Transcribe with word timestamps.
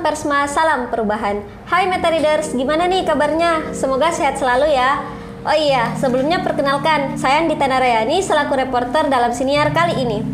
Persma, 0.00 0.48
salam 0.48 0.88
perubahan. 0.88 1.44
Hai 1.68 1.84
Meta 1.84 2.08
Readers, 2.08 2.56
gimana 2.56 2.88
nih 2.88 3.04
kabarnya? 3.04 3.76
Semoga 3.76 4.08
sehat 4.08 4.40
selalu 4.40 4.72
ya. 4.72 5.04
Oh 5.44 5.52
iya, 5.52 5.92
sebelumnya 6.00 6.40
perkenalkan, 6.40 7.20
saya 7.20 7.44
Andi 7.44 7.56
Tanarayani 7.60 8.24
selaku 8.24 8.56
reporter 8.56 9.12
dalam 9.12 9.32
siniar 9.36 9.76
kali 9.76 10.00
ini. 10.00 10.24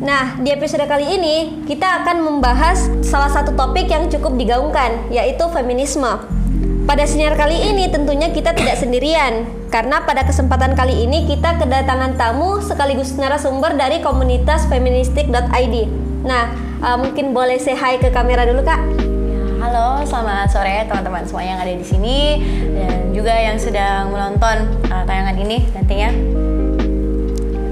Nah, 0.00 0.40
di 0.40 0.48
episode 0.48 0.84
kali 0.88 1.08
ini 1.12 1.64
kita 1.68 2.04
akan 2.04 2.24
membahas 2.24 2.88
salah 3.04 3.28
satu 3.28 3.52
topik 3.52 3.88
yang 3.88 4.08
cukup 4.08 4.36
digaungkan, 4.36 5.12
yaitu 5.12 5.44
feminisme. 5.52 6.20
Pada 6.88 7.04
siniar 7.04 7.36
kali 7.36 7.56
ini 7.68 7.92
tentunya 7.92 8.32
kita 8.32 8.56
tidak 8.56 8.80
sendirian, 8.80 9.44
karena 9.68 10.04
pada 10.08 10.24
kesempatan 10.24 10.72
kali 10.72 11.04
ini 11.04 11.28
kita 11.28 11.60
kedatangan 11.60 12.16
tamu 12.16 12.64
sekaligus 12.64 13.12
narasumber 13.16 13.76
dari 13.76 14.00
komunitas 14.00 14.64
feministik.id. 14.72 15.76
Nah, 16.24 16.65
uh, 16.82 16.96
mungkin 17.00 17.32
boleh 17.32 17.56
say 17.60 17.76
hi 17.76 17.96
ke 17.96 18.12
kamera 18.12 18.44
dulu 18.44 18.64
kak. 18.64 18.80
Halo, 19.56 20.04
selamat 20.04 20.52
sore 20.52 20.84
teman-teman 20.84 21.24
semua 21.24 21.42
yang 21.42 21.58
ada 21.58 21.72
di 21.72 21.82
sini 21.82 22.38
dan 22.76 23.10
juga 23.16 23.32
yang 23.32 23.56
sedang 23.56 24.12
menonton 24.12 24.68
uh, 24.92 25.02
tayangan 25.08 25.36
ini 25.40 25.64
nantinya. 25.72 26.10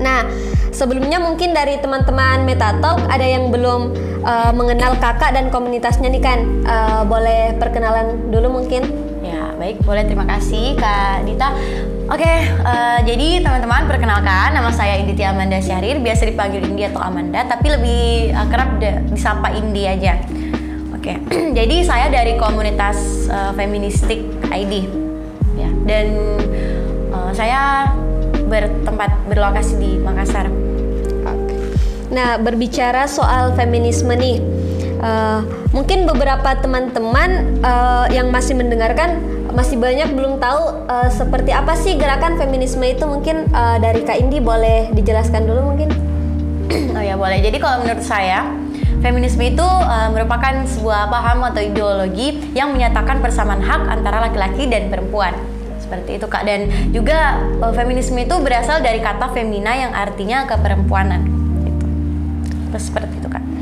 Nah, 0.00 0.27
sebelumnya 0.74 1.20
mungkin 1.22 1.54
dari 1.54 1.78
teman-teman 1.80 2.44
Metatalk 2.44 2.98
ada 3.08 3.24
yang 3.24 3.52
belum 3.52 3.94
uh, 4.24 4.52
mengenal 4.52 4.96
kakak 4.98 5.32
dan 5.36 5.48
komunitasnya 5.52 6.08
nih 6.12 6.22
kan, 6.24 6.41
uh, 6.66 7.02
boleh 7.06 7.56
perkenalan 7.60 8.32
dulu 8.32 8.60
mungkin? 8.60 9.13
Baik, 9.54 9.86
boleh 9.86 10.02
terima 10.02 10.26
kasih 10.26 10.74
Kak 10.74 11.30
Dita. 11.30 11.54
Oke, 12.10 12.26
uh, 12.26 12.34
eh, 12.68 12.98
jadi 13.06 13.40
teman-teman 13.40 13.86
perkenalkan 13.86 14.50
nama 14.50 14.68
saya 14.74 14.98
Inditi 14.98 15.22
Amanda 15.22 15.62
Syahrir, 15.62 16.02
biasa 16.02 16.27
dipanggil 16.27 16.66
Indi 16.66 16.84
atau 16.84 17.00
Amanda, 17.00 17.47
tapi 17.47 17.70
lebih 17.70 18.34
akrab 18.34 18.82
disapa 19.08 19.55
Indi 19.55 19.86
aja. 19.86 20.19
Oke, 20.91 21.16
jadi 21.58 21.77
saya 21.86 22.10
dari 22.10 22.34
komunitas 22.34 23.30
uh, 23.30 23.55
Feministik 23.55 24.27
ID, 24.50 24.91
ya, 25.55 25.70
dan 25.86 26.06
uh, 27.14 27.30
saya 27.30 27.94
bertempat 28.50 29.30
berlokasi 29.30 29.78
di 29.78 29.91
Makassar. 30.02 30.50
Nah, 32.10 32.38
berbicara 32.42 33.06
soal 33.08 33.55
feminisme 33.56 34.12
nih, 34.12 34.38
uh, 34.98 35.41
mungkin 35.72 36.05
beberapa 36.05 36.52
teman-teman 36.58 37.58
uh, 37.64 38.06
yang 38.12 38.28
masih 38.28 38.55
mendengarkan 38.55 39.33
masih 39.55 39.78
banyak 39.78 40.10
belum 40.12 40.42
tahu 40.42 40.91
uh, 40.91 41.08
seperti 41.08 41.55
apa 41.55 41.78
sih 41.78 41.94
gerakan 41.94 42.34
feminisme 42.34 42.83
itu? 42.83 43.06
Mungkin 43.06 43.55
uh, 43.55 43.78
dari 43.78 44.02
Kak 44.02 44.19
Indi 44.19 44.42
boleh 44.42 44.91
dijelaskan 44.91 45.47
dulu 45.47 45.72
mungkin. 45.74 45.88
Oh 46.98 47.02
ya 47.02 47.14
boleh. 47.14 47.38
Jadi 47.38 47.62
kalau 47.62 47.86
menurut 47.86 48.02
saya 48.02 48.50
feminisme 48.98 49.41
itu 49.47 49.62
uh, 49.62 50.10
merupakan 50.10 50.66
sebuah 50.66 51.06
paham 51.06 51.47
atau 51.47 51.62
ideologi 51.62 52.50
yang 52.52 52.75
menyatakan 52.75 53.22
persamaan 53.22 53.62
hak 53.62 53.86
antara 53.86 54.19
laki-laki 54.27 54.66
dan 54.66 54.91
perempuan. 54.91 55.38
Seperti 55.78 56.19
itu 56.19 56.27
kak. 56.27 56.42
Dan 56.42 56.91
juga 56.91 57.38
uh, 57.62 57.70
feminisme 57.70 58.19
itu 58.19 58.34
berasal 58.42 58.82
dari 58.82 58.98
kata 58.98 59.30
femina 59.30 59.70
yang 59.70 59.94
artinya 59.94 60.50
keperempuanan. 60.50 61.30
Gitu. 61.64 61.84
terus 62.75 62.91
seperti 62.91 63.14
itu 63.22 63.28
kak 63.30 63.53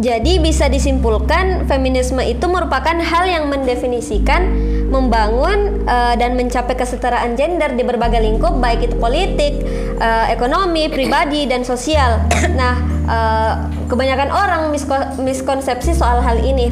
jadi 0.00 0.40
bisa 0.40 0.72
disimpulkan 0.72 1.68
feminisme 1.68 2.24
itu 2.24 2.48
merupakan 2.48 2.96
hal 2.96 3.24
yang 3.28 3.52
mendefinisikan 3.52 4.48
membangun 4.92 5.84
uh, 5.88 6.12
dan 6.16 6.36
mencapai 6.36 6.76
kesetaraan 6.76 7.32
gender 7.36 7.72
di 7.72 7.84
berbagai 7.84 8.20
lingkup 8.20 8.60
baik 8.60 8.92
itu 8.92 8.96
politik, 9.00 9.64
uh, 10.00 10.28
ekonomi, 10.28 10.92
pribadi 10.92 11.48
dan 11.48 11.64
sosial. 11.64 12.20
Nah, 12.52 12.76
uh, 13.08 13.52
kebanyakan 13.88 14.28
orang 14.28 14.62
misko 14.68 14.92
miskonsepsi 15.20 15.96
soal 15.96 16.20
hal 16.20 16.36
ini. 16.44 16.68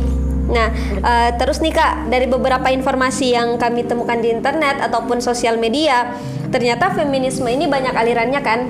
Nah, 0.50 0.68
uh, 1.00 1.30
terus 1.40 1.64
nih 1.64 1.72
Kak, 1.72 2.12
dari 2.12 2.28
beberapa 2.28 2.68
informasi 2.68 3.32
yang 3.32 3.56
kami 3.56 3.88
temukan 3.88 4.20
di 4.20 4.28
internet 4.34 4.82
ataupun 4.84 5.24
sosial 5.24 5.56
media, 5.56 6.12
ternyata 6.52 6.92
feminisme 6.92 7.48
ini 7.48 7.64
banyak 7.64 7.96
alirannya 7.96 8.40
kan. 8.44 8.60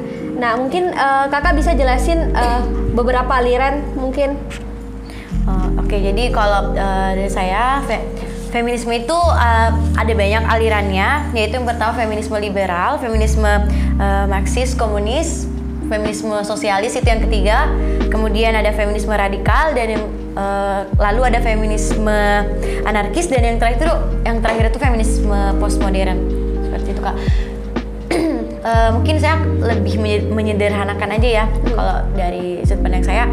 Nah, 0.41 0.57
mungkin 0.57 0.89
uh, 0.97 1.29
Kakak 1.29 1.53
bisa 1.53 1.77
jelasin 1.77 2.33
uh, 2.33 2.65
beberapa 2.97 3.29
aliran 3.29 3.85
mungkin. 3.93 4.41
Uh, 5.45 5.69
Oke, 5.77 6.01
okay, 6.01 6.01
jadi 6.09 6.33
kalau 6.33 6.73
uh, 6.73 7.11
dari 7.13 7.29
saya 7.29 7.85
feminisme 8.49 8.89
itu 8.97 9.13
uh, 9.13 9.71
ada 10.01 10.13
banyak 10.17 10.43
alirannya, 10.49 11.37
yaitu 11.37 11.61
yang 11.61 11.69
pertama 11.69 11.93
feminisme 11.93 12.33
liberal, 12.41 12.97
feminisme 12.97 13.45
uh, 14.01 14.25
marxis, 14.33 14.73
komunis, 14.73 15.45
feminisme 15.93 16.33
sosialis 16.41 16.97
itu 16.97 17.05
yang 17.05 17.21
ketiga, 17.21 17.69
kemudian 18.09 18.57
ada 18.57 18.73
feminisme 18.73 19.13
radikal 19.13 19.77
dan 19.77 20.01
yang 20.01 20.05
lalu 20.97 21.27
ada 21.27 21.43
feminisme 21.43 22.17
anarkis 22.87 23.29
dan 23.29 23.45
yang 23.45 23.57
terakhir 23.61 23.83
itu 23.83 23.97
yang 24.25 24.39
terakhir 24.41 24.73
itu 24.73 24.79
feminisme 24.79 25.37
postmodern 25.59 26.17
seperti 26.65 26.89
itu 26.97 27.03
kak. 27.03 27.19
Uh, 28.65 28.91
mungkin 28.95 29.17
saya 29.21 29.41
lebih 29.45 30.01
menyederhanakan 30.31 31.09
aja 31.17 31.29
ya 31.29 31.45
kalau 31.73 31.99
dari 32.15 32.63
sudut 32.65 32.81
pandang 32.85 33.05
saya. 33.05 33.25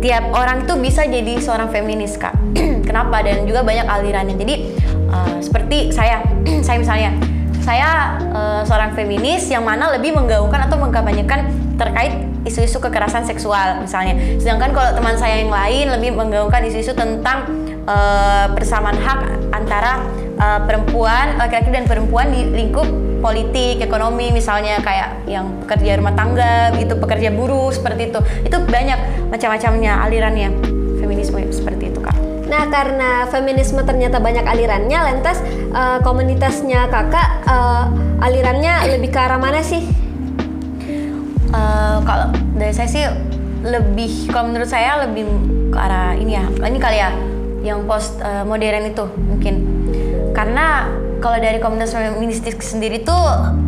Tiap 0.00 0.32
orang 0.32 0.64
itu 0.64 0.74
bisa 0.80 1.04
jadi 1.04 1.36
seorang 1.36 1.68
feminis 1.68 2.16
kak. 2.16 2.32
Kenapa? 2.88 3.20
Dan 3.20 3.44
juga 3.44 3.60
banyak 3.60 3.84
alirannya. 3.84 4.36
Jadi 4.40 4.54
uh, 5.12 5.36
seperti 5.44 5.92
saya 5.92 6.24
saya 6.66 6.76
misalnya 6.80 7.10
saya 7.60 8.16
uh, 8.32 8.62
seorang 8.64 8.96
feminis 8.96 9.44
yang 9.52 9.60
mana 9.60 9.92
lebih 9.92 10.16
menggaungkan 10.16 10.64
atau 10.64 10.80
mengkampanyekan 10.80 11.44
terkait 11.76 12.16
isu-isu 12.48 12.80
kekerasan 12.80 13.28
seksual 13.28 13.84
misalnya. 13.84 14.16
Sedangkan 14.40 14.72
kalau 14.72 14.96
teman 14.96 15.20
saya 15.20 15.44
yang 15.44 15.52
lain 15.52 15.92
lebih 15.92 16.16
menggaungkan 16.16 16.64
isu-isu 16.64 16.96
tentang 16.96 17.44
uh, 17.84 18.48
persamaan 18.56 18.96
hak 18.96 19.20
antara 19.52 20.00
uh, 20.40 20.64
perempuan 20.64 21.36
laki-laki 21.36 21.68
dan 21.68 21.84
perempuan 21.84 22.32
di 22.32 22.48
lingkup 22.48 22.88
politik, 23.20 23.84
ekonomi 23.84 24.32
misalnya 24.32 24.80
kayak 24.80 25.28
yang 25.28 25.60
pekerja 25.64 26.00
rumah 26.00 26.16
tangga 26.16 26.72
gitu, 26.80 26.96
pekerja 26.96 27.30
buruh 27.30 27.70
seperti 27.70 28.10
itu. 28.10 28.20
Itu 28.44 28.56
banyak 28.64 29.30
macam-macamnya 29.30 30.02
alirannya 30.08 30.48
feminisme 30.98 31.38
seperti 31.52 31.92
itu, 31.92 32.00
Kak. 32.00 32.16
Nah, 32.50 32.66
karena 32.66 33.30
feminisme 33.30 33.78
ternyata 33.86 34.18
banyak 34.18 34.42
alirannya, 34.42 34.98
lantas 34.98 35.38
uh, 35.70 36.02
komunitasnya 36.02 36.90
Kakak 36.90 37.46
uh, 37.46 37.86
alirannya 38.24 38.90
lebih 38.96 39.14
ke 39.14 39.20
arah 39.22 39.38
mana 39.38 39.62
sih? 39.62 39.86
Uh, 41.54 42.02
kalau 42.02 42.34
dari 42.58 42.74
saya 42.74 42.88
sih 42.90 43.04
lebih 43.60 44.30
kalau 44.30 44.50
menurut 44.50 44.70
saya 44.70 45.06
lebih 45.06 45.26
ke 45.70 45.78
arah 45.78 46.18
ini 46.18 46.34
ya. 46.34 46.44
Ini 46.46 46.78
kali 46.82 46.98
ya 46.98 47.10
yang 47.60 47.84
post 47.86 48.18
uh, 48.18 48.42
modern 48.42 48.90
itu 48.90 49.04
mungkin. 49.30 49.54
Karena 50.34 50.90
kalau 51.20 51.36
dari 51.36 51.60
komunitas 51.60 51.92
feministik 51.92 52.64
sendiri 52.64 53.04
tuh 53.04 53.20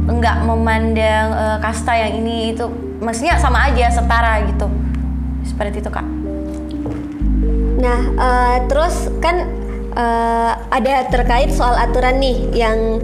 nggak 0.09 0.49
memandang 0.49 1.29
uh, 1.37 1.59
kasta 1.61 1.93
yang 1.95 2.25
ini 2.25 2.57
itu 2.57 2.67
maksudnya 2.99 3.37
sama 3.37 3.69
aja 3.69 3.93
setara 3.93 4.41
gitu 4.49 4.67
seperti 5.45 5.85
itu 5.85 5.91
kak. 5.93 6.07
Nah 7.79 8.01
uh, 8.17 8.57
terus 8.67 9.13
kan 9.21 9.47
uh, 9.93 10.53
ada 10.73 11.07
terkait 11.13 11.53
soal 11.53 11.77
aturan 11.77 12.19
nih 12.19 12.51
yang 12.57 12.99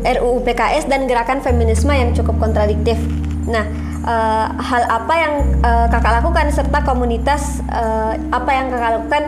RUU 0.00 0.40
PKS 0.48 0.88
dan 0.88 1.04
gerakan 1.04 1.44
feminisme 1.44 1.92
yang 1.92 2.16
cukup 2.16 2.40
kontradiktif. 2.40 2.96
Nah 3.44 3.68
uh, 4.08 4.46
hal 4.56 4.82
apa 4.88 5.14
yang 5.14 5.34
uh, 5.60 5.86
kakak 5.92 6.24
lakukan 6.24 6.48
serta 6.48 6.80
komunitas 6.88 7.60
uh, 7.68 8.16
apa 8.32 8.50
yang 8.50 8.66
kakak 8.72 8.90
lakukan 8.96 9.22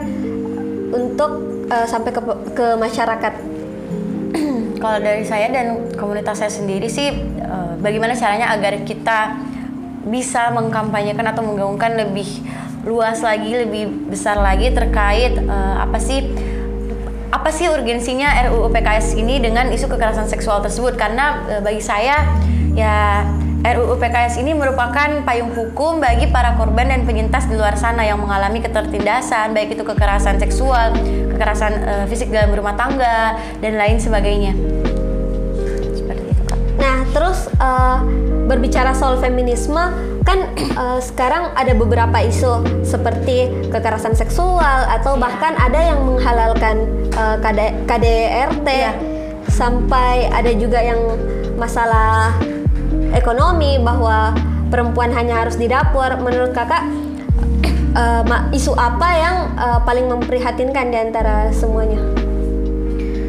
untuk 0.97 1.33
uh, 1.69 1.85
sampai 1.85 2.11
ke, 2.13 2.21
ke 2.57 2.67
masyarakat 2.81 3.52
kalau 4.83 4.99
dari 4.99 5.23
saya 5.23 5.47
dan 5.55 5.95
komunitas 5.95 6.43
saya 6.43 6.51
sendiri 6.51 6.91
sih, 6.91 7.15
uh, 7.39 7.79
bagaimana 7.79 8.19
caranya 8.19 8.51
agar 8.51 8.83
kita 8.83 9.39
bisa 10.03 10.51
mengkampanyekan 10.51 11.23
atau 11.31 11.47
menggaungkan 11.47 11.95
lebih 11.95 12.27
luas 12.83 13.23
lagi, 13.23 13.55
lebih 13.55 14.11
besar 14.11 14.43
lagi 14.43 14.75
terkait 14.75 15.39
uh, 15.39 15.79
apa 15.79 16.03
sih 16.03 16.27
apa 17.31 17.49
sih 17.55 17.71
urgensinya 17.71 18.29
RUU 18.51 18.69
PKS 18.75 19.15
ini 19.15 19.39
dengan 19.39 19.71
isu 19.71 19.87
kekerasan 19.87 20.27
seksual 20.27 20.59
tersebut? 20.67 20.99
Karena 20.99 21.47
uh, 21.47 21.63
bagi 21.63 21.79
saya 21.79 22.27
ya 22.75 23.23
RUU 23.63 23.95
PKS 24.03 24.43
ini 24.43 24.59
merupakan 24.59 25.23
payung 25.23 25.55
hukum 25.55 26.03
bagi 26.03 26.27
para 26.27 26.59
korban 26.59 26.91
dan 26.91 27.07
penyintas 27.07 27.47
di 27.47 27.55
luar 27.55 27.79
sana 27.79 28.03
yang 28.03 28.19
mengalami 28.19 28.59
ketertindasan, 28.59 29.55
baik 29.55 29.79
itu 29.79 29.87
kekerasan 29.87 30.43
seksual, 30.43 30.91
kekerasan 31.31 31.73
uh, 31.87 32.05
fisik 32.11 32.35
dalam 32.35 32.51
rumah 32.51 32.75
tangga, 32.75 33.39
dan 33.63 33.79
lain 33.79 34.03
sebagainya. 34.03 34.72
Nah, 36.83 37.07
terus 37.15 37.47
uh, 37.63 38.03
berbicara 38.51 38.91
soal 38.91 39.23
feminisme, 39.23 39.79
kan 40.27 40.51
uh, 40.75 40.99
sekarang 41.09 41.55
ada 41.55 41.79
beberapa 41.79 42.19
isu 42.19 42.83
seperti 42.83 43.71
kekerasan 43.71 44.19
seksual 44.19 44.91
atau 44.91 45.15
yeah. 45.15 45.23
bahkan 45.23 45.55
ada 45.63 45.79
yang 45.79 46.03
menghalalkan 46.03 46.91
uh, 47.15 47.39
KD, 47.39 47.87
KDRT, 47.87 48.67
yeah. 48.67 48.99
sampai 49.47 50.27
ada 50.35 50.51
juga 50.59 50.83
yang 50.83 50.99
masalah 51.55 52.35
ekonomi 53.15 53.79
bahwa 53.79 54.35
perempuan 54.67 55.15
hanya 55.15 55.47
harus 55.47 55.55
di 55.55 55.71
dapur 55.71 56.19
menurut 56.19 56.51
kakak 56.51 56.83
uh, 57.95 58.27
isu 58.51 58.75
apa 58.75 59.09
yang 59.15 59.37
uh, 59.55 59.79
paling 59.87 60.11
memprihatinkan 60.11 60.91
di 60.91 60.99
antara 60.99 61.55
semuanya 61.55 62.03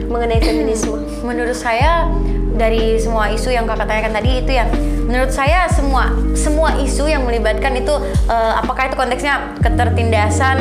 mengenai 0.09 0.41
feminisme? 0.49 1.05
Menurut 1.21 1.53
saya 1.53 2.09
dari 2.53 3.01
semua 3.01 3.33
isu 3.33 3.49
yang 3.49 3.65
kakak 3.65 3.89
tanyakan 3.89 4.13
tadi 4.13 4.31
itu 4.45 4.51
ya 4.53 4.65
menurut 5.13 5.29
saya 5.29 5.69
semua 5.69 6.09
semua 6.33 6.73
isu 6.81 7.05
yang 7.05 7.21
melibatkan 7.27 7.77
itu 7.77 7.93
uh, 8.29 8.53
apakah 8.57 8.89
itu 8.89 8.95
konteksnya 8.97 9.53
ketertindasan? 9.61 10.57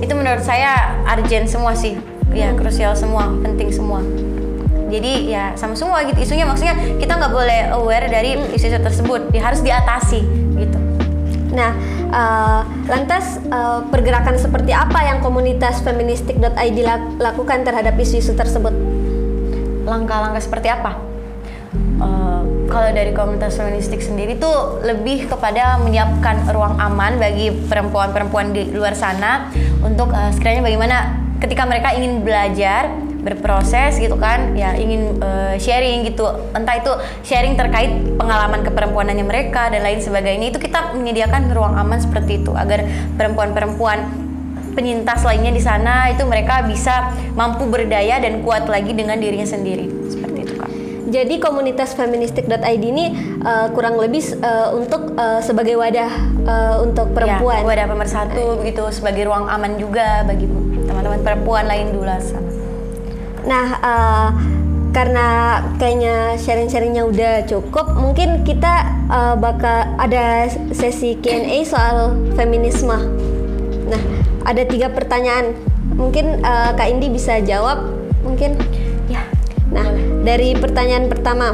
Itu 0.00 0.16
menurut 0.16 0.40
saya 0.40 1.04
urgent 1.04 1.48
semua 1.48 1.76
sih. 1.76 1.96
Ya 2.32 2.50
krusial 2.56 2.96
semua 2.96 3.30
penting 3.44 3.68
semua. 3.68 4.00
Jadi 4.88 5.32
ya 5.32 5.52
sama 5.58 5.74
semua 5.76 6.00
gitu 6.06 6.16
isunya. 6.22 6.48
Maksudnya 6.48 6.76
kita 6.96 7.12
nggak 7.18 7.32
boleh 7.32 7.60
aware 7.76 8.06
dari 8.08 8.40
isu-isu 8.56 8.80
tersebut. 8.80 9.28
Ya 9.36 9.42
harus 9.52 9.60
diatasi 9.60 10.20
gitu. 10.60 10.78
Nah 11.52 11.76
uh, 12.08 12.62
lantas 12.88 13.36
uh, 13.52 13.84
pergerakan 13.92 14.40
seperti 14.40 14.72
apa 14.72 15.02
yang 15.08 15.18
komunitas 15.20 15.84
feministik.id 15.84 16.78
lakukan 17.20 17.58
terhadap 17.68 17.94
isu-isu 18.00 18.32
tersebut? 18.32 18.72
Langkah-langkah 19.84 20.40
seperti 20.40 20.72
apa 20.72 21.13
kalau 22.68 22.90
dari 22.92 23.12
komunitas 23.12 23.56
feministik 23.56 24.00
sendiri 24.00 24.36
tuh 24.40 24.80
lebih 24.82 25.28
kepada 25.28 25.80
menyiapkan 25.80 26.48
ruang 26.50 26.76
aman 26.80 27.16
bagi 27.20 27.52
perempuan-perempuan 27.52 28.52
di 28.52 28.72
luar 28.72 28.96
sana 28.96 29.50
untuk 29.84 30.12
uh, 30.12 30.30
sekiranya 30.32 30.64
bagaimana 30.64 30.96
ketika 31.40 31.62
mereka 31.68 31.92
ingin 31.92 32.24
belajar 32.24 32.88
berproses 33.24 33.96
gitu 33.96 34.20
kan 34.20 34.52
ya 34.52 34.76
ingin 34.76 35.16
uh, 35.24 35.56
sharing 35.56 36.04
gitu 36.04 36.28
entah 36.52 36.76
itu 36.76 36.92
sharing 37.24 37.56
terkait 37.56 37.88
pengalaman 38.20 38.60
keperempuanannya 38.60 39.24
mereka 39.24 39.72
dan 39.72 39.80
lain 39.80 40.04
sebagainya 40.04 40.52
itu 40.52 40.60
kita 40.60 40.92
menyediakan 40.92 41.48
ruang 41.56 41.72
aman 41.72 41.96
seperti 41.96 42.44
itu 42.44 42.52
agar 42.52 42.84
perempuan-perempuan 43.16 44.24
penyintas 44.76 45.24
lainnya 45.24 45.54
di 45.54 45.62
sana 45.62 46.12
itu 46.12 46.26
mereka 46.28 46.66
bisa 46.66 47.14
mampu 47.32 47.64
berdaya 47.64 48.20
dan 48.20 48.42
kuat 48.44 48.66
lagi 48.66 48.92
dengan 48.92 49.16
dirinya 49.16 49.46
sendiri. 49.46 49.86
Jadi 51.04 51.36
komunitas 51.36 51.92
feministik.id 51.92 52.80
ini 52.80 53.12
uh, 53.44 53.68
kurang 53.76 54.00
lebih 54.00 54.24
uh, 54.40 54.72
untuk 54.72 55.12
uh, 55.20 55.40
sebagai 55.44 55.76
wadah 55.76 56.10
uh, 56.48 56.76
untuk 56.80 57.12
ya, 57.12 57.14
perempuan. 57.14 57.60
Ya, 57.60 57.68
wadah 57.68 57.86
pemersatu 57.92 58.44
begitu 58.64 58.82
sebagai 58.88 59.28
ruang 59.28 59.44
aman 59.44 59.76
juga 59.76 60.24
bagi 60.24 60.48
teman-teman 60.88 61.20
perempuan 61.20 61.68
lain 61.68 61.92
dulu 61.92 62.08
sana. 62.20 62.50
Nah, 63.44 63.66
uh, 63.84 64.28
karena 64.94 65.58
kayaknya 65.76 66.38
sharing-sharingnya 66.40 67.04
udah 67.04 67.34
cukup, 67.50 67.98
mungkin 67.98 68.46
kita 68.46 68.88
uh, 69.10 69.34
bakal 69.36 69.90
ada 70.00 70.48
sesi 70.72 71.18
Q&A 71.20 71.66
soal 71.66 72.16
feminisme. 72.38 72.94
Nah, 73.90 74.02
ada 74.46 74.62
tiga 74.64 74.88
pertanyaan. 74.88 75.52
Mungkin 75.98 76.40
uh, 76.40 76.72
Kak 76.72 76.88
Indi 76.88 77.12
bisa 77.12 77.42
jawab, 77.44 77.90
mungkin. 78.24 78.56
Ya. 79.10 79.20
Nah, 79.68 79.84
dari 80.24 80.56
pertanyaan 80.56 81.06
pertama. 81.12 81.52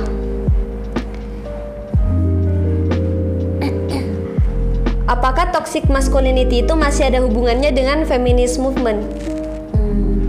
Apakah 5.11 5.51
toxic 5.51 5.91
masculinity 5.91 6.63
itu 6.63 6.73
masih 6.79 7.11
ada 7.11 7.19
hubungannya 7.19 7.75
dengan 7.75 8.07
feminist 8.07 8.63
movement? 8.63 9.03
Hmm, 9.75 10.23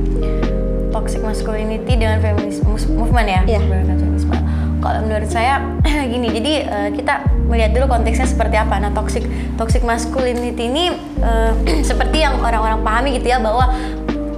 toxic 0.89 1.21
masculinity 1.21 1.93
dengan 1.93 2.17
feminist 2.17 2.65
movement 2.89 3.29
ya? 3.29 3.41
Iya. 3.45 3.61
Kalau 4.81 5.05
menurut 5.05 5.29
saya 5.29 5.61
gini, 6.11 6.33
jadi 6.33 6.53
uh, 6.65 6.89
kita 6.89 7.21
melihat 7.45 7.77
dulu 7.77 7.93
konteksnya 7.93 8.25
seperti 8.25 8.57
apa. 8.57 8.81
Nah, 8.81 8.89
toxic 8.89 9.21
toxic 9.53 9.85
masculinity 9.85 10.65
ini 10.65 10.89
uh, 11.21 11.53
seperti 11.89 12.25
yang 12.25 12.41
orang-orang 12.41 12.81
pahami 12.81 13.13
gitu 13.21 13.29
ya 13.29 13.37
bahwa 13.37 13.69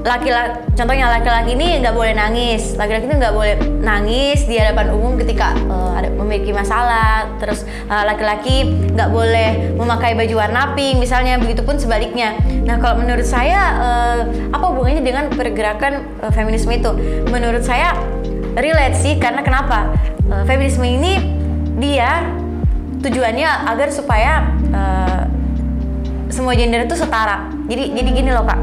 laki-laki 0.04 0.68
contohnya 0.76 1.08
laki-laki 1.08 1.56
ini 1.56 1.80
nggak 1.80 1.96
boleh 1.96 2.12
nangis. 2.12 2.76
Laki-laki 2.76 3.08
itu 3.08 3.16
nggak 3.16 3.36
boleh 3.36 3.56
nangis 3.80 4.44
di 4.44 4.60
hadapan 4.60 4.92
umum 4.92 5.16
ketika 5.16 5.56
uh, 5.72 5.96
ada 5.96 6.12
memiliki 6.12 6.52
masalah. 6.52 7.32
Terus 7.40 7.64
uh, 7.88 8.04
laki-laki 8.04 8.68
nggak 8.94 9.10
boleh 9.10 9.74
memakai 9.80 10.14
baju 10.14 10.36
warna 10.44 10.76
pink 10.76 11.00
misalnya 11.00 11.40
begitupun 11.40 11.80
sebaliknya. 11.80 12.36
Nah 12.68 12.78
kalau 12.84 13.00
menurut 13.00 13.24
saya 13.24 13.60
uh, 13.80 14.20
apa 14.52 14.66
hubungannya 14.76 15.02
dengan 15.02 15.32
pergerakan 15.32 16.04
uh, 16.20 16.32
feminisme 16.36 16.70
itu? 16.76 16.92
Menurut 17.32 17.64
saya 17.64 17.96
relate 18.60 19.00
sih 19.00 19.16
karena 19.16 19.40
kenapa? 19.40 19.96
Uh, 20.28 20.44
feminisme 20.44 20.84
ini 20.84 21.20
dia 21.80 22.28
tujuannya 23.00 23.72
agar 23.72 23.88
supaya 23.88 24.52
uh, 24.76 25.24
semua 26.28 26.60
gender 26.60 26.84
itu 26.84 26.96
setara. 27.00 27.48
Jadi 27.72 27.96
jadi 27.96 28.10
gini 28.12 28.30
loh 28.36 28.44
kak 28.44 28.60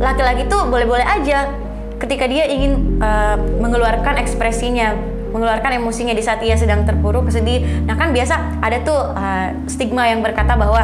laki-laki 0.00 0.48
tuh 0.48 0.66
boleh-boleh 0.66 1.04
aja 1.04 1.52
ketika 2.00 2.24
dia 2.24 2.48
ingin 2.48 2.98
uh, 3.04 3.36
mengeluarkan 3.60 4.16
ekspresinya 4.16 4.96
mengeluarkan 5.30 5.78
emosinya 5.78 6.10
di 6.10 6.24
saat 6.26 6.42
ia 6.42 6.58
sedang 6.58 6.82
terpuruk 6.82 7.30
sedih. 7.30 7.62
Nah 7.86 7.94
kan 7.94 8.10
biasa 8.10 8.58
ada 8.58 8.82
tuh 8.82 9.14
uh, 9.14 9.54
stigma 9.70 10.10
yang 10.10 10.26
berkata 10.26 10.58
bahwa 10.58 10.82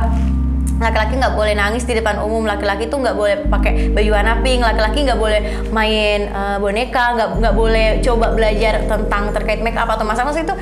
laki-laki 0.76 1.16
nggak 1.16 1.34
boleh 1.34 1.56
nangis 1.56 1.88
di 1.88 1.96
depan 1.96 2.20
umum 2.20 2.44
laki-laki 2.44 2.86
tuh 2.92 3.00
nggak 3.00 3.16
boleh 3.16 3.48
pakai 3.48 3.96
baju 3.96 4.10
warna 4.12 4.44
pink 4.44 4.60
laki-laki 4.60 5.08
nggak 5.08 5.16
boleh 5.16 5.40
main 5.72 6.28
uh, 6.30 6.60
boneka 6.60 7.16
nggak 7.16 7.28
nggak 7.40 7.54
boleh 7.56 7.86
coba 8.04 8.36
belajar 8.36 8.84
tentang 8.84 9.32
terkait 9.32 9.64
make 9.64 9.78
up 9.80 9.88
atau 9.88 10.04
masa-masa 10.04 10.44
itu 10.44 10.52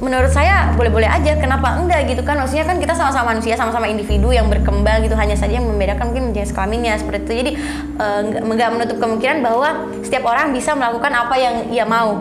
menurut 0.00 0.32
saya 0.32 0.72
boleh-boleh 0.74 1.06
aja 1.06 1.36
kenapa 1.36 1.76
enggak 1.76 2.08
gitu 2.08 2.24
kan? 2.24 2.40
Maksudnya 2.40 2.64
kan 2.64 2.80
kita 2.80 2.96
sama-sama 2.96 3.36
manusia 3.36 3.54
sama-sama 3.54 3.84
individu 3.86 4.32
yang 4.32 4.48
berkembang 4.48 5.04
gitu 5.04 5.12
hanya 5.14 5.36
saja 5.36 5.60
yang 5.60 5.68
membedakan 5.68 6.10
mungkin 6.10 6.32
jenis 6.32 6.56
kelaminnya 6.56 6.96
seperti 6.96 7.20
itu. 7.20 7.32
Jadi 7.44 7.52
uh, 8.00 8.20
nggak 8.24 8.70
menutup 8.72 8.96
kemungkinan 8.96 9.44
bahwa 9.44 9.92
setiap 10.00 10.24
orang 10.24 10.56
bisa 10.56 10.72
melakukan 10.72 11.12
apa 11.12 11.36
yang 11.36 11.54
ia 11.68 11.84
mau 11.84 12.16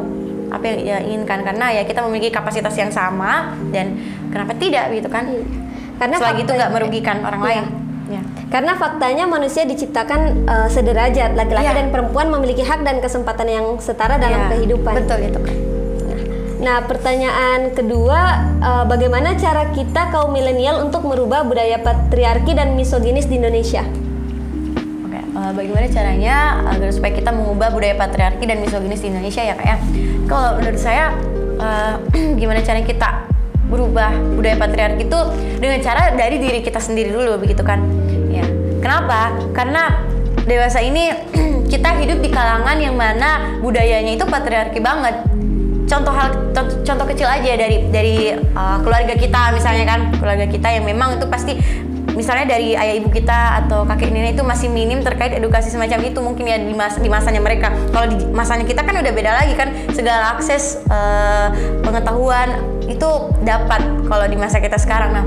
apa 0.51 0.63
yang 0.67 0.77
ia 0.83 0.97
inginkan. 1.07 1.39
Karena 1.47 1.71
ya 1.71 1.87
kita 1.87 2.03
memiliki 2.03 2.35
kapasitas 2.35 2.75
yang 2.75 2.91
sama 2.91 3.55
dan 3.71 3.95
kenapa 4.27 4.53
tidak 4.59 4.91
gitu 4.91 5.07
kan? 5.07 5.31
Iya. 5.31 5.43
Karena 5.99 6.15
selagi 6.19 6.41
itu 6.43 6.51
nggak 6.51 6.71
merugikan 6.75 7.17
orang 7.23 7.41
iya. 7.41 7.49
lain. 7.49 7.65
Ya. 8.09 8.25
karena 8.49 8.73
faktanya 8.73 9.29
manusia 9.29 9.69
diciptakan 9.69 10.49
uh, 10.49 10.65
sederajat. 10.65 11.37
Laki-laki 11.37 11.69
ya. 11.69 11.77
dan 11.77 11.93
perempuan 11.93 12.33
memiliki 12.33 12.65
hak 12.65 12.81
dan 12.81 12.97
kesempatan 13.05 13.45
yang 13.45 13.65
setara 13.77 14.17
dalam 14.17 14.49
ya. 14.49 14.57
kehidupan. 14.57 15.05
Betul 15.05 15.29
itu. 15.29 15.37
kan 15.37 15.78
Nah, 16.59 16.83
pertanyaan 16.83 17.71
kedua, 17.71 18.51
uh, 18.59 18.83
bagaimana 18.83 19.31
cara 19.39 19.71
kita 19.71 20.11
kaum 20.11 20.35
milenial 20.35 20.83
untuk 20.83 21.07
merubah 21.07 21.47
budaya 21.47 21.79
patriarki 21.79 22.51
dan 22.51 22.75
misoginis 22.75 23.31
di 23.31 23.39
Indonesia? 23.39 23.87
Uh, 25.39 25.55
bagaimana 25.55 25.87
caranya 25.87 26.67
agar 26.67 26.91
supaya 26.91 27.15
kita 27.15 27.31
mengubah 27.31 27.71
budaya 27.71 27.95
patriarki 27.95 28.43
dan 28.43 28.59
misoginis 28.59 28.99
di 28.99 29.07
Indonesia 29.07 29.39
ya 29.39 29.55
kak 29.55 29.67
ya? 29.71 29.77
Kalau 30.27 30.59
menurut 30.59 30.81
saya, 30.83 31.15
uh, 31.63 31.95
gimana 32.39 32.59
caranya 32.59 32.83
kita 32.83 33.09
berubah 33.71 34.11
budaya 34.35 34.59
patriarki 34.59 35.07
itu 35.07 35.19
dengan 35.61 35.79
cara 35.79 36.11
dari 36.17 36.41
diri 36.41 36.59
kita 36.59 36.81
sendiri 36.81 37.13
dulu 37.13 37.37
begitu 37.37 37.61
kan 37.61 37.77
ya 38.33 38.41
kenapa 38.81 39.29
karena 39.53 40.01
dewasa 40.49 40.81
ini 40.81 41.13
kita 41.71 42.01
hidup 42.01 42.19
di 42.25 42.33
kalangan 42.33 42.81
yang 42.81 42.97
mana 42.97 43.61
budayanya 43.61 44.17
itu 44.17 44.25
patriarki 44.25 44.81
banget 44.81 45.21
contoh 45.89 46.13
hal 46.13 46.29
contoh, 46.53 46.75
contoh 46.85 47.05
kecil 47.09 47.25
aja 47.25 47.51
dari 47.57 47.89
dari 47.89 48.15
uh, 48.53 48.77
keluarga 48.85 49.17
kita 49.17 49.51
misalnya 49.51 49.85
kan. 49.89 49.99
Keluarga 50.21 50.45
kita 50.45 50.69
yang 50.69 50.85
memang 50.85 51.17
itu 51.17 51.25
pasti 51.25 51.57
misalnya 52.13 52.55
dari 52.55 52.75
ayah 52.75 52.95
ibu 52.99 53.09
kita 53.09 53.63
atau 53.65 53.87
kakek 53.87 54.11
nenek 54.13 54.37
itu 54.37 54.43
masih 54.45 54.67
minim 54.69 55.01
terkait 55.01 55.33
edukasi 55.33 55.71
semacam 55.71 55.99
itu 56.03 56.19
mungkin 56.21 56.45
ya 56.45 56.57
di 56.61 56.75
mas 56.77 56.95
di 57.01 57.09
masanya 57.09 57.41
mereka. 57.41 57.73
Kalau 57.89 58.05
di 58.05 58.17
masanya 58.29 58.69
kita 58.69 58.85
kan 58.85 58.93
udah 58.93 59.11
beda 59.11 59.31
lagi 59.33 59.53
kan. 59.57 59.73
Segala 59.91 60.37
akses 60.37 60.79
uh, 60.93 61.49
pengetahuan 61.81 62.61
itu 62.85 63.09
dapat 63.41 63.81
kalau 64.05 64.25
di 64.29 64.37
masa 64.37 64.61
kita 64.61 64.77
sekarang. 64.77 65.11
Nah 65.15 65.25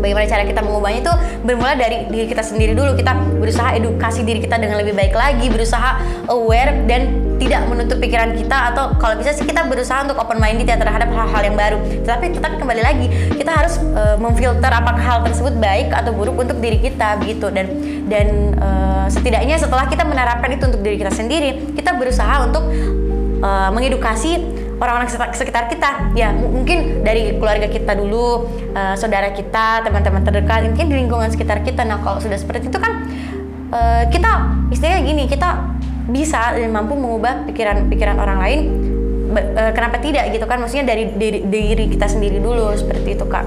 bagaimana 0.00 0.26
cara 0.26 0.42
kita 0.48 0.60
mengubahnya 0.64 1.00
itu 1.04 1.14
bermula 1.44 1.76
dari 1.76 2.08
diri 2.08 2.26
kita 2.28 2.44
sendiri 2.44 2.76
dulu. 2.76 2.98
Kita 2.98 3.16
berusaha 3.38 3.72
edukasi 3.78 4.26
diri 4.26 4.44
kita 4.44 4.60
dengan 4.60 4.82
lebih 4.82 4.92
baik 4.92 5.16
lagi 5.16 5.48
berusaha 5.48 6.00
aware 6.28 6.84
dan 6.84 7.29
tidak 7.40 7.64
menutup 7.64 7.96
pikiran 7.96 8.36
kita 8.36 8.70
atau 8.70 8.92
kalau 9.00 9.16
bisa 9.16 9.32
sih 9.32 9.48
kita 9.48 9.64
berusaha 9.64 10.04
untuk 10.04 10.20
open 10.20 10.36
minded 10.36 10.68
ya 10.68 10.76
terhadap 10.76 11.08
hal-hal 11.08 11.42
yang 11.42 11.56
baru. 11.56 11.78
Tetapi 12.04 12.36
tetap 12.36 12.60
kembali 12.60 12.82
lagi 12.84 13.06
kita 13.40 13.50
harus 13.50 13.80
uh, 13.96 14.20
memfilter 14.20 14.68
apakah 14.68 15.00
hal 15.00 15.18
tersebut 15.24 15.56
baik 15.56 15.88
atau 15.90 16.12
buruk 16.12 16.36
untuk 16.36 16.60
diri 16.60 16.76
kita 16.76 17.16
begitu 17.16 17.48
dan 17.48 17.66
dan 18.12 18.52
uh, 18.60 19.06
setidaknya 19.08 19.56
setelah 19.56 19.88
kita 19.88 20.04
menerapkan 20.04 20.52
itu 20.52 20.68
untuk 20.68 20.84
diri 20.84 21.00
kita 21.00 21.10
sendiri 21.10 21.72
kita 21.72 21.96
berusaha 21.96 22.44
untuk 22.44 22.68
uh, 23.40 23.72
mengedukasi 23.72 24.60
orang-orang 24.80 25.08
sekitar 25.32 25.72
kita. 25.72 26.12
Ya 26.12 26.36
mungkin 26.36 27.00
dari 27.00 27.40
keluarga 27.40 27.72
kita 27.72 27.96
dulu 27.96 28.52
uh, 28.76 28.94
saudara 29.00 29.32
kita 29.32 29.80
teman-teman 29.80 30.20
terdekat 30.24 30.68
mungkin 30.68 30.92
di 30.92 30.94
lingkungan 31.00 31.32
sekitar 31.32 31.64
kita. 31.64 31.88
Nah 31.88 32.04
kalau 32.04 32.20
sudah 32.20 32.36
seperti 32.36 32.68
itu 32.68 32.76
kan 32.76 33.08
uh, 33.72 34.04
kita 34.12 34.60
istilahnya 34.72 35.00
gini 35.08 35.24
kita 35.24 35.79
bisa 36.10 36.54
dan 36.58 36.70
mampu 36.74 36.98
mengubah 36.98 37.46
pikiran-pikiran 37.48 38.18
orang 38.18 38.38
lain 38.42 38.60
e, 39.34 39.62
kenapa 39.72 40.02
tidak 40.02 40.34
gitu 40.34 40.44
kan? 40.44 40.58
Maksudnya 40.58 40.90
dari 40.90 41.14
diri, 41.14 41.46
diri 41.46 41.84
kita 41.86 42.10
sendiri 42.10 42.42
dulu 42.42 42.74
seperti 42.74 43.14
itu 43.14 43.24
kak. 43.26 43.46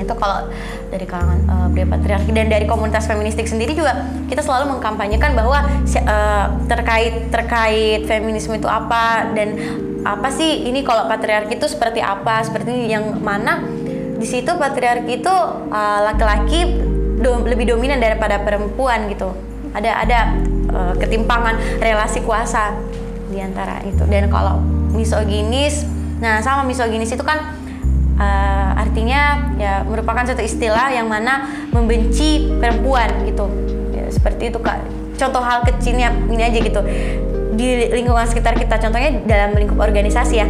Itu 0.00 0.16
kalau 0.16 0.48
dari 0.90 1.06
kalangan 1.06 1.40
uh, 1.46 1.68
pria 1.70 1.86
patriarki 1.86 2.34
dan 2.34 2.50
dari 2.50 2.66
komunitas 2.66 3.06
feministik 3.06 3.46
sendiri 3.46 3.78
juga 3.78 4.10
kita 4.26 4.42
selalu 4.42 4.76
mengkampanyekan 4.76 5.38
bahwa 5.38 5.62
uh, 5.62 6.46
terkait 6.66 7.30
terkait 7.30 8.08
feminisme 8.10 8.58
itu 8.58 8.66
apa 8.66 9.30
dan 9.38 9.54
apa 10.02 10.32
sih 10.32 10.66
ini 10.66 10.82
kalau 10.82 11.06
patriarki 11.06 11.60
itu 11.60 11.68
seperti 11.70 12.02
apa 12.02 12.42
seperti 12.42 12.90
yang 12.90 13.22
mana. 13.22 13.62
Di 14.20 14.28
situ 14.28 14.52
patriarki 14.52 15.24
itu 15.24 15.32
uh, 15.72 16.00
laki-laki 16.04 16.80
do, 17.20 17.44
lebih 17.44 17.72
dominan 17.72 18.00
daripada 18.00 18.40
perempuan 18.40 19.08
gitu. 19.08 19.32
Ada 19.72 19.90
ada 20.04 20.18
uh, 20.70 20.94
ketimpangan 20.96 21.58
relasi 21.82 22.22
kuasa 22.22 22.74
di 23.30 23.38
antara 23.42 23.82
itu. 23.86 24.02
Dan 24.06 24.30
kalau 24.30 24.62
misoginis 24.94 25.86
nah 26.20 26.44
sama 26.44 26.68
misoginis 26.68 27.08
itu 27.08 27.24
kan 27.24 27.56
uh, 28.20 28.70
artinya 28.76 29.52
ya 29.56 29.80
merupakan 29.88 30.20
satu 30.26 30.44
istilah 30.44 30.92
yang 30.92 31.08
mana 31.08 31.66
membenci 31.74 32.50
perempuan 32.58 33.08
gitu. 33.26 33.46
Ya, 33.92 34.06
seperti 34.08 34.54
itu 34.54 34.58
kak. 34.62 34.80
Contoh 35.20 35.44
hal 35.44 35.66
kecilnya 35.68 36.12
ini 36.32 36.42
aja 36.42 36.58
gitu. 36.58 36.80
Di 37.56 37.92
lingkungan 37.92 38.24
sekitar 38.24 38.56
kita 38.56 38.80
contohnya 38.80 39.20
dalam 39.28 39.52
lingkup 39.52 39.76
organisasi 39.76 40.34
ya 40.40 40.48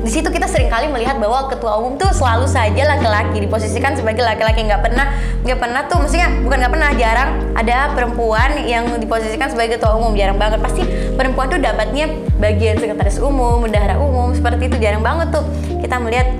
di 0.00 0.10
situ 0.10 0.32
kita 0.32 0.48
sering 0.48 0.72
kali 0.72 0.88
melihat 0.88 1.20
bahwa 1.20 1.44
ketua 1.52 1.76
umum 1.76 2.00
tuh 2.00 2.08
selalu 2.16 2.48
saja 2.48 2.88
laki-laki 2.88 3.44
diposisikan 3.44 3.92
sebagai 3.92 4.24
laki-laki 4.24 4.64
nggak 4.64 4.80
pernah 4.80 5.12
nggak 5.44 5.58
pernah 5.60 5.80
tuh 5.88 6.00
maksudnya 6.00 6.28
bukan 6.40 6.56
nggak 6.56 6.72
pernah 6.72 6.90
jarang 6.96 7.30
ada 7.52 7.92
perempuan 7.92 8.64
yang 8.64 8.88
diposisikan 8.96 9.52
sebagai 9.52 9.76
ketua 9.76 10.00
umum 10.00 10.16
jarang 10.16 10.40
banget. 10.40 10.64
Pasti 10.64 10.82
perempuan 11.14 11.52
tuh 11.52 11.60
dapatnya 11.60 12.08
bagian 12.40 12.80
sekretaris 12.80 13.20
umum 13.20 13.60
bendahara 13.60 14.00
umum 14.00 14.32
seperti 14.32 14.72
itu 14.72 14.76
jarang 14.80 15.04
banget 15.04 15.28
tuh. 15.36 15.44
Kita 15.84 16.00
melihat 16.00 16.32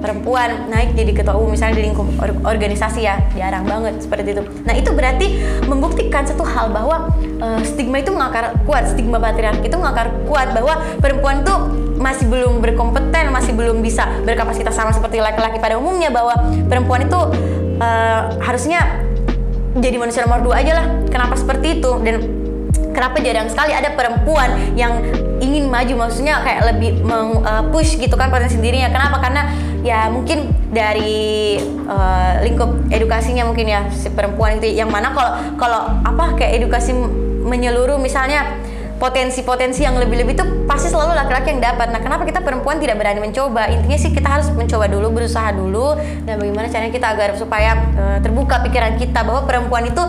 perempuan 0.00 0.72
naik 0.72 0.96
jadi 0.96 1.12
ketua 1.12 1.36
umum 1.36 1.52
misalnya 1.54 1.78
di 1.78 1.92
lingkup 1.92 2.08
organisasi 2.42 3.04
ya 3.04 3.20
jarang 3.36 3.68
banget 3.68 4.00
seperti 4.00 4.32
itu. 4.32 4.42
Nah 4.64 4.74
itu 4.74 4.90
berarti 4.90 5.26
membuktikan 5.68 6.24
satu 6.24 6.42
hal 6.42 6.72
bahwa 6.72 7.12
uh, 7.38 7.60
stigma 7.62 8.00
itu 8.00 8.10
mengakar 8.10 8.56
kuat, 8.64 8.88
stigma 8.90 9.20
patriarki 9.20 9.68
itu 9.68 9.76
mengakar 9.76 10.10
kuat 10.24 10.56
bahwa 10.56 10.80
perempuan 10.98 11.44
tuh 11.44 11.68
masih 12.00 12.26
belum 12.26 12.64
berkompeten, 12.64 13.28
masih 13.28 13.52
belum 13.52 13.84
bisa 13.84 14.08
berkapasitas 14.24 14.72
sama 14.72 14.90
seperti 14.90 15.20
laki-laki 15.20 15.60
pada 15.60 15.76
umumnya 15.76 16.08
bahwa 16.08 16.32
perempuan 16.66 17.04
itu 17.04 17.20
uh, 17.78 18.20
harusnya 18.40 19.04
jadi 19.76 20.00
manusia 20.00 20.24
nomor 20.24 20.42
dua 20.42 20.64
aja 20.64 20.80
lah. 20.80 20.86
Kenapa 21.12 21.36
seperti 21.36 21.78
itu 21.78 21.92
dan 22.00 22.24
kenapa 22.96 23.20
jarang 23.22 23.46
sekali 23.52 23.76
ada 23.76 23.92
perempuan 23.94 24.50
yang 24.74 24.98
ingin 25.40 25.72
maju 25.72 26.06
maksudnya 26.06 26.44
kayak 26.44 26.60
lebih 26.74 27.00
meng, 27.00 27.40
uh, 27.42 27.64
push 27.72 27.96
gitu 27.96 28.12
kan 28.14 28.28
potensi 28.28 28.60
dirinya 28.60 28.92
kenapa 28.92 29.18
karena 29.24 29.42
ya 29.80 30.12
mungkin 30.12 30.52
dari 30.70 31.56
uh, 31.88 32.44
lingkup 32.44 32.92
edukasinya 32.92 33.48
mungkin 33.48 33.66
ya 33.66 33.88
si 33.88 34.12
perempuan 34.12 34.60
itu 34.60 34.76
yang 34.76 34.92
mana 34.92 35.12
kalau 35.16 35.32
kalau 35.56 35.80
apa 36.04 36.36
kayak 36.36 36.60
edukasi 36.60 36.92
menyeluruh 37.40 37.96
misalnya 37.96 38.60
potensi-potensi 39.00 39.80
yang 39.80 39.96
lebih-lebih 39.96 40.36
itu 40.36 40.44
pasti 40.68 40.92
selalu 40.92 41.16
laki-laki 41.16 41.56
yang 41.56 41.64
dapat. 41.64 41.88
Nah, 41.88 42.04
kenapa 42.04 42.28
kita 42.28 42.44
perempuan 42.44 42.76
tidak 42.76 43.00
berani 43.00 43.24
mencoba? 43.24 43.72
Intinya 43.72 43.96
sih 43.96 44.12
kita 44.12 44.28
harus 44.28 44.52
mencoba 44.52 44.92
dulu, 44.92 45.08
berusaha 45.16 45.56
dulu, 45.56 45.96
dan 46.28 46.36
bagaimana 46.36 46.68
caranya 46.68 46.92
kita 46.92 47.08
agar 47.16 47.32
supaya 47.40 47.80
uh, 47.96 48.18
terbuka 48.20 48.60
pikiran 48.60 49.00
kita 49.00 49.24
bahwa 49.24 49.48
perempuan 49.48 49.88
itu 49.88 50.04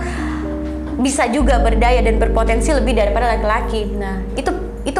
bisa 0.99 1.25
juga 1.31 1.63
berdaya 1.63 2.03
dan 2.03 2.19
berpotensi 2.19 2.75
lebih 2.75 2.99
daripada 2.99 3.31
laki-laki. 3.31 3.87
Nah, 3.95 4.19
itu 4.35 4.51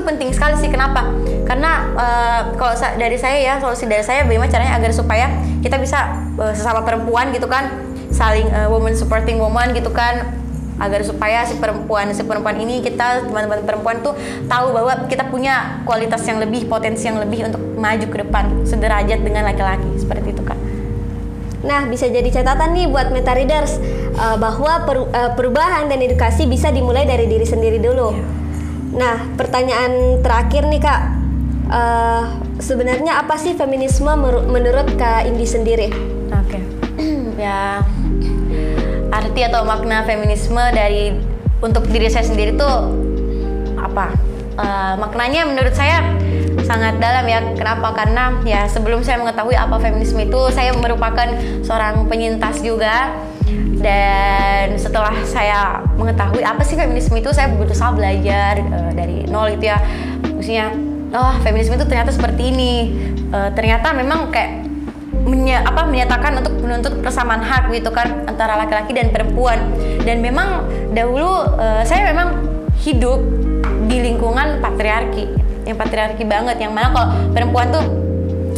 itu 0.01 0.09
penting 0.09 0.29
sekali 0.33 0.57
sih 0.57 0.73
kenapa? 0.73 1.13
Karena 1.45 1.93
uh, 1.93 2.41
kalau 2.57 2.73
dari 2.97 3.21
saya 3.21 3.37
ya 3.37 3.53
solusi 3.61 3.85
dari 3.85 4.01
saya 4.01 4.25
bagaimana 4.25 4.49
caranya 4.49 4.81
agar 4.81 4.89
supaya 4.89 5.29
kita 5.61 5.77
bisa 5.77 6.09
uh, 6.41 6.49
sesama 6.57 6.81
perempuan 6.81 7.29
gitu 7.29 7.45
kan 7.45 7.69
saling 8.09 8.49
uh, 8.49 8.65
woman 8.65 8.97
supporting 8.97 9.37
woman 9.37 9.77
gitu 9.77 9.93
kan 9.93 10.41
agar 10.81 11.05
supaya 11.05 11.45
si 11.45 11.61
perempuan 11.61 12.09
si 12.09 12.25
perempuan 12.25 12.57
ini 12.57 12.81
kita 12.81 13.29
teman-teman 13.29 13.61
perempuan 13.61 14.01
tuh 14.01 14.17
tahu 14.49 14.73
bahwa 14.73 15.05
kita 15.05 15.29
punya 15.29 15.85
kualitas 15.85 16.25
yang 16.25 16.41
lebih 16.41 16.65
potensi 16.65 17.05
yang 17.05 17.21
lebih 17.21 17.45
untuk 17.45 17.61
maju 17.77 18.05
ke 18.09 18.17
depan 18.25 18.65
sederajat 18.65 19.21
dengan 19.21 19.45
laki-laki 19.45 20.01
seperti 20.01 20.33
itu 20.33 20.41
kan. 20.41 20.57
Nah, 21.61 21.85
bisa 21.85 22.09
jadi 22.09 22.25
catatan 22.25 22.73
nih 22.73 22.89
buat 22.89 23.13
meta 23.13 23.37
readers 23.37 23.77
uh, 24.17 24.33
bahwa 24.41 24.81
per, 24.81 24.97
uh, 25.13 25.31
perubahan 25.37 25.85
dan 25.85 26.01
edukasi 26.01 26.49
bisa 26.49 26.73
dimulai 26.73 27.05
dari 27.05 27.29
diri 27.29 27.45
sendiri 27.45 27.77
dulu. 27.77 28.17
Yeah. 28.17 28.40
Nah, 28.91 29.23
pertanyaan 29.39 30.19
terakhir 30.19 30.67
nih 30.67 30.81
kak, 30.83 31.01
uh, 31.71 32.23
sebenarnya 32.59 33.23
apa 33.23 33.39
sih 33.39 33.55
feminisme 33.55 34.11
menurut 34.51 34.99
kak 34.99 35.23
Indi 35.27 35.47
sendiri? 35.47 35.87
Oke, 36.31 36.59
okay. 36.59 36.63
ya 37.47 37.83
arti 39.11 39.43
atau 39.43 39.67
makna 39.67 40.07
feminisme 40.07 40.59
dari 40.71 41.11
untuk 41.59 41.87
diri 41.91 42.07
saya 42.07 42.25
sendiri 42.27 42.55
tuh 42.55 42.75
apa? 43.79 44.11
Uh, 44.59 44.99
maknanya 44.99 45.47
menurut 45.47 45.71
saya 45.71 46.03
sangat 46.67 46.99
dalam 46.99 47.23
ya. 47.27 47.39
Kenapa? 47.55 47.95
Karena 47.95 48.39
ya 48.43 48.67
sebelum 48.67 49.03
saya 49.03 49.19
mengetahui 49.19 49.55
apa 49.55 49.79
feminisme 49.79 50.19
itu, 50.19 50.41
saya 50.51 50.75
merupakan 50.75 51.27
seorang 51.63 52.07
penyintas 52.07 52.59
juga. 52.59 53.11
Dan 53.81 54.77
setelah 54.77 55.13
saya 55.25 55.81
mengetahui 55.97 56.45
apa 56.45 56.61
sih 56.61 56.77
feminisme 56.77 57.17
itu, 57.17 57.33
saya 57.33 57.49
berusaha 57.49 57.91
belajar 57.91 58.61
uh, 58.61 58.91
dari 58.93 59.25
nol 59.25 59.51
itu 59.57 59.67
ya. 59.67 59.81
Maksudnya, 60.21 60.69
oh 61.17 61.33
feminisme 61.41 61.75
itu 61.75 61.85
ternyata 61.89 62.13
seperti 62.13 62.53
ini. 62.53 62.73
Uh, 63.33 63.49
ternyata 63.57 63.91
memang 63.95 64.29
kayak 64.29 64.71
menye, 65.25 65.57
apa 65.59 65.85
menyatakan 65.85 66.39
untuk 66.41 66.53
menuntut 66.61 66.93
persamaan 67.03 67.43
hak 67.43 67.69
gitu 67.71 67.91
kan 67.93 68.25
antara 68.25 68.57
laki-laki 68.57 68.95
dan 68.95 69.13
perempuan 69.13 69.59
dan 70.01 70.23
memang 70.23 70.65
dahulu 70.95 71.45
uh, 71.57 71.83
saya 71.85 72.09
memang 72.09 72.41
hidup 72.81 73.21
di 73.85 74.01
lingkungan 74.01 74.63
patriarki 74.63 75.29
yang 75.67 75.77
patriarki 75.77 76.25
banget 76.25 76.57
yang 76.57 76.73
mana 76.73 76.89
kalau 76.89 77.07
perempuan 77.35 77.69
tuh 77.69 78.00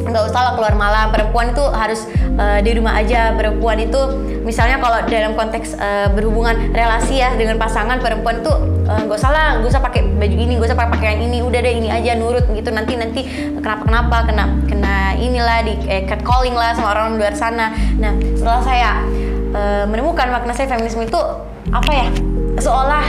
nggak 0.04 0.24
usah 0.30 0.40
lah 0.46 0.54
keluar 0.60 0.76
malam. 0.76 1.10
Perempuan 1.10 1.56
itu 1.56 1.64
harus 1.72 2.06
uh, 2.36 2.60
di 2.60 2.72
rumah 2.76 3.00
aja. 3.00 3.32
Perempuan 3.34 3.80
itu 3.80 4.00
misalnya 4.44 4.78
kalau 4.84 5.00
dalam 5.08 5.34
konteks 5.40 5.80
uh, 5.80 6.08
berhubungan 6.12 6.76
relasi 6.76 7.24
ya 7.24 7.34
dengan 7.40 7.56
pasangan 7.56 8.04
perempuan 8.04 8.44
tuh 8.44 8.56
eh, 8.84 9.02
nggak 9.08 9.18
uh, 9.18 9.22
usah 9.22 9.32
lah. 9.32 9.48
Nggak 9.60 9.72
usah 9.72 9.82
pakai 9.82 10.02
baju 10.04 10.36
ini 10.36 10.52
nggak 10.60 10.70
usah 10.70 10.78
pakai 10.78 10.92
pakaian 11.00 11.20
ini. 11.24 11.40
Udah 11.42 11.60
deh 11.64 11.74
ini 11.74 11.90
aja 11.90 12.12
nurut 12.20 12.46
gitu. 12.52 12.70
Nanti 12.70 12.94
nanti 13.00 13.22
kenapa 13.58 13.84
kenapa 13.88 14.18
kena 14.28 14.46
kena 14.68 14.96
inilah 15.18 15.64
di 15.64 15.74
eh, 15.88 16.04
catcalling 16.06 16.56
lah 16.56 16.76
sama 16.76 16.94
orang 16.94 17.16
luar 17.16 17.34
sana. 17.34 17.72
Nah 17.98 18.14
setelah 18.36 18.62
saya 18.62 18.90
uh, 19.56 19.84
menemukan 19.88 20.28
makna 20.30 20.52
saya 20.52 20.68
feminisme 20.68 21.08
itu 21.08 21.20
apa 21.72 21.92
ya? 21.92 22.08
Seolah 22.54 23.06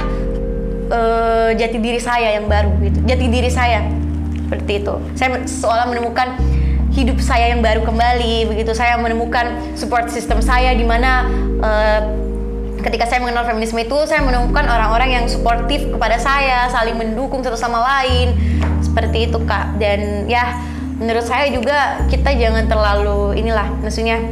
uh, 0.88 1.50
jati 1.52 1.78
diri 1.82 2.00
saya 2.00 2.38
yang 2.38 2.46
baru 2.46 2.70
gitu. 2.80 2.98
Jati 3.04 3.26
diri 3.28 3.50
saya 3.50 3.84
seperti 4.44 4.84
itu. 4.84 4.94
Saya 5.16 5.40
seolah 5.44 5.88
menemukan 5.88 6.36
hidup 6.94 7.18
saya 7.18 7.50
yang 7.50 7.60
baru 7.60 7.82
kembali 7.82 8.48
begitu. 8.54 8.70
Saya 8.72 8.94
menemukan 8.96 9.74
support 9.74 10.08
system 10.08 10.38
saya 10.38 10.72
di 10.72 10.86
mana 10.86 11.26
uh, 11.60 12.00
ketika 12.80 13.10
saya 13.10 13.18
mengenal 13.18 13.44
feminisme 13.44 13.80
itu 13.82 13.98
saya 14.06 14.22
menemukan 14.22 14.62
orang-orang 14.64 15.10
yang 15.18 15.24
suportif 15.26 15.82
kepada 15.90 16.16
saya 16.22 16.70
saling 16.70 16.94
mendukung 16.94 17.42
satu 17.42 17.58
sama 17.58 17.82
lain. 17.82 18.38
Seperti 18.80 19.28
itu 19.28 19.42
kak. 19.42 19.76
Dan 19.82 20.30
ya 20.30 20.54
menurut 21.02 21.26
saya 21.26 21.50
juga 21.50 22.06
kita 22.06 22.30
jangan 22.38 22.70
terlalu 22.70 23.34
inilah 23.34 23.66
maksudnya 23.82 24.22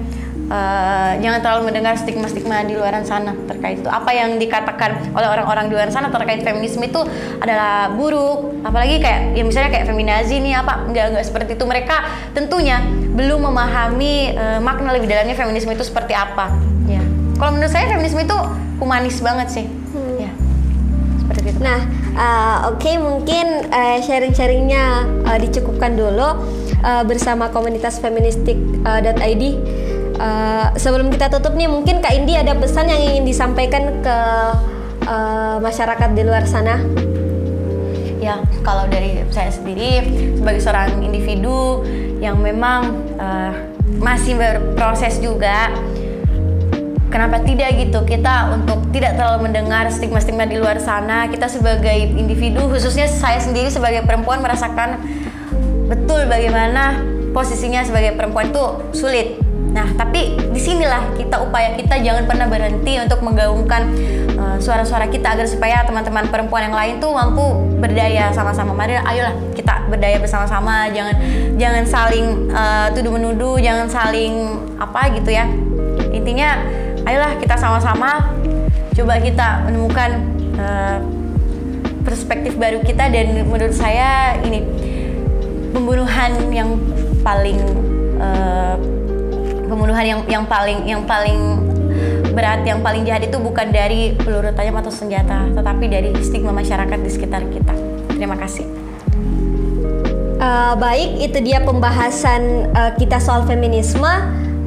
uh, 0.53 1.13
jangan 1.19 1.41
terlalu 1.41 1.73
mendengar 1.73 1.97
stigma-stigma 1.97 2.69
di 2.69 2.77
luar 2.77 2.93
sana 3.09 3.33
terkait 3.49 3.81
itu. 3.81 3.89
Apa 3.89 4.13
yang 4.13 4.37
dikatakan 4.37 5.17
oleh 5.17 5.29
orang-orang 5.33 5.73
di 5.73 5.75
luar 5.75 5.89
sana 5.89 6.13
terkait 6.13 6.45
feminisme 6.45 6.85
itu 6.85 7.01
adalah 7.41 7.89
buruk. 7.97 8.61
Apalagi 8.63 9.01
kayak 9.01 9.33
ya 9.33 9.43
misalnya 9.43 9.71
kayak 9.73 9.89
feminazi 9.89 10.39
nih 10.45 10.61
apa 10.61 10.93
nggak 10.93 11.07
nggak 11.17 11.25
seperti 11.25 11.51
itu. 11.57 11.65
Mereka 11.65 11.97
tentunya 12.37 12.85
belum 13.17 13.49
memahami 13.49 14.37
uh, 14.37 14.61
makna 14.61 14.93
lebih 14.93 15.09
dalamnya 15.09 15.35
feminisme 15.35 15.73
itu 15.73 15.85
seperti 15.89 16.13
apa. 16.13 16.53
Ya. 16.85 17.01
Kalau 17.41 17.57
menurut 17.57 17.73
saya 17.73 17.89
feminisme 17.89 18.21
itu 18.21 18.37
humanis 18.77 19.19
banget 19.25 19.49
sih. 19.49 19.67
Hmm. 19.67 20.21
Ya. 20.21 20.33
Seperti 21.25 21.47
itu. 21.49 21.61
Nah, 21.65 21.81
uh, 22.19 22.57
oke 22.75 22.83
okay, 22.83 22.95
mungkin 23.01 23.71
uh, 23.73 23.99
sharing-sharingnya 24.05 24.85
uh, 25.27 25.39
dicukupkan 25.41 25.97
dulu 25.97 26.29
uh, 26.83 27.03
bersama 27.07 27.49
komunitas 27.49 28.03
feministik.id. 28.03 28.85
Uh, 28.85 29.92
Uh, 30.23 30.71
sebelum 30.79 31.11
kita 31.11 31.27
tutup 31.35 31.59
nih, 31.59 31.67
mungkin 31.67 31.99
Kak 31.99 32.15
Indi 32.15 32.39
ada 32.39 32.55
pesan 32.55 32.87
yang 32.87 33.03
ingin 33.03 33.27
disampaikan 33.27 33.91
ke 34.07 34.19
uh, 35.11 35.59
masyarakat 35.59 36.15
di 36.15 36.23
luar 36.23 36.47
sana? 36.47 36.79
Ya, 38.23 38.39
kalau 38.63 38.87
dari 38.87 39.27
saya 39.35 39.51
sendiri 39.51 39.99
sebagai 40.39 40.63
seorang 40.63 41.03
individu 41.03 41.83
yang 42.23 42.39
memang 42.39 43.03
uh, 43.19 43.51
masih 43.99 44.39
berproses 44.39 45.19
juga, 45.19 45.75
kenapa 47.11 47.43
tidak 47.43 47.75
gitu 47.83 48.07
kita 48.07 48.55
untuk 48.55 48.79
tidak 48.95 49.19
terlalu 49.19 49.51
mendengar 49.51 49.91
stigma-stigma 49.91 50.47
di 50.47 50.57
luar 50.57 50.79
sana 50.79 51.29
kita 51.29 51.45
sebagai 51.45 52.09
individu 52.15 52.73
khususnya 52.73 53.05
saya 53.05 53.37
sendiri 53.37 53.69
sebagai 53.69 54.07
perempuan 54.09 54.41
merasakan 54.41 54.97
betul 55.93 56.25
bagaimana 56.25 57.05
posisinya 57.37 57.85
sebagai 57.85 58.17
perempuan 58.17 58.49
itu 58.49 58.65
sulit 58.97 59.52
Nah, 59.73 59.89
tapi 59.97 60.37
di 60.37 60.61
sinilah 60.61 61.17
kita 61.17 61.41
upaya 61.41 61.73
kita 61.73 61.97
jangan 62.05 62.29
pernah 62.29 62.45
berhenti 62.45 63.01
untuk 63.01 63.25
menggaungkan 63.25 63.89
uh, 64.37 64.57
suara-suara 64.61 65.09
kita 65.09 65.33
agar 65.33 65.49
supaya 65.49 65.81
teman-teman 65.89 66.29
perempuan 66.29 66.69
yang 66.69 66.77
lain 66.77 66.95
tuh 67.01 67.17
mampu 67.17 67.73
berdaya 67.81 68.29
sama-sama. 68.37 68.77
Mari, 68.77 69.01
ayolah 69.01 69.33
kita 69.57 69.89
berdaya 69.89 70.21
bersama-sama. 70.21 70.93
Jangan 70.93 71.17
jangan 71.57 71.85
saling 71.89 72.53
uh, 72.53 72.93
tuduh 72.93 73.17
menuduh, 73.17 73.57
jangan 73.57 73.89
saling 73.89 74.61
apa 74.77 75.09
gitu 75.17 75.33
ya. 75.33 75.49
Intinya, 76.13 76.61
ayolah 77.09 77.41
kita 77.41 77.57
sama-sama 77.57 78.29
coba 78.93 79.17
kita 79.25 79.65
menemukan 79.65 80.21
uh, 80.61 81.01
perspektif 82.05 82.61
baru 82.61 82.85
kita 82.85 83.09
dan 83.09 83.49
menurut 83.49 83.73
saya 83.73 84.37
ini 84.45 84.61
pembunuhan 85.73 86.53
yang 86.53 86.77
paling 87.25 87.57
uh, 88.21 88.77
pembunuhan 89.83 90.07
yang 90.07 90.21
yang 90.31 90.45
paling 90.47 90.79
yang 90.87 91.03
paling 91.03 91.59
berat 92.39 92.63
yang 92.63 92.87
paling 92.87 93.03
jahat 93.03 93.27
itu 93.27 93.35
bukan 93.43 93.75
dari 93.75 94.15
peluru 94.15 94.55
tajam 94.55 94.79
atau 94.79 94.95
senjata 94.95 95.51
tetapi 95.59 95.91
dari 95.91 96.15
stigma 96.23 96.55
masyarakat 96.55 97.03
di 97.03 97.11
sekitar 97.11 97.43
kita 97.51 97.75
terima 98.15 98.39
kasih 98.39 98.63
uh, 100.39 100.79
baik 100.79 101.27
itu 101.27 101.35
dia 101.43 101.67
pembahasan 101.67 102.71
uh, 102.71 102.95
kita 102.95 103.19
soal 103.19 103.43
feminisme 103.43 104.07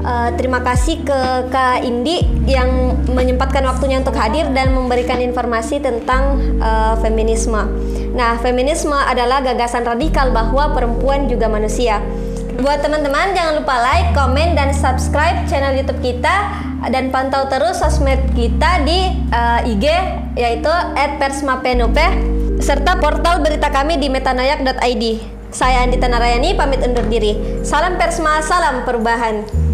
uh, 0.04 0.36
terima 0.36 0.60
kasih 0.60 1.08
ke 1.08 1.20
Kak 1.48 1.88
Indi 1.88 2.28
yang 2.44 3.00
menyempatkan 3.08 3.64
waktunya 3.64 4.04
untuk 4.04 4.20
hadir 4.20 4.52
dan 4.52 4.76
memberikan 4.76 5.24
informasi 5.24 5.80
tentang 5.80 6.44
uh, 6.60 7.00
feminisme. 7.00 7.58
Nah, 8.16 8.36
feminisme 8.40 8.94
adalah 8.94 9.40
gagasan 9.44 9.88
radikal 9.88 10.32
bahwa 10.36 10.72
perempuan 10.76 11.28
juga 11.32 11.48
manusia. 11.48 12.04
Buat 12.56 12.88
teman-teman 12.88 13.36
jangan 13.36 13.60
lupa 13.60 13.76
like, 13.84 14.16
komen, 14.16 14.56
dan 14.56 14.72
subscribe 14.72 15.44
channel 15.44 15.76
YouTube 15.76 16.00
kita 16.00 16.56
dan 16.88 17.12
pantau 17.12 17.52
terus 17.52 17.84
sosmed 17.84 18.22
kita 18.32 18.80
di 18.88 19.12
uh, 19.36 19.60
IG 19.68 19.86
yaitu 20.40 20.72
@persmapenupe 21.20 22.06
serta 22.64 22.96
portal 23.04 23.44
berita 23.44 23.68
kami 23.68 24.00
di 24.00 24.08
metanayak.id. 24.08 25.04
Saya 25.52 25.84
Andita 25.84 26.08
Narayani 26.08 26.56
pamit 26.56 26.80
undur 26.84 27.04
diri. 27.12 27.36
Salam 27.68 28.00
Persma, 28.00 28.40
salam 28.40 28.88
perubahan. 28.88 29.65